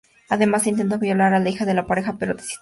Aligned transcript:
Además, 0.29 0.65
intenta 0.65 0.97
violar 0.97 1.31
a 1.31 1.37
otra 1.37 1.49
hija 1.51 1.63
de 1.65 1.75
la 1.75 1.85
pareja, 1.85 2.15
pero 2.17 2.33
desiste 2.33 2.53
rápidamente. 2.55 2.59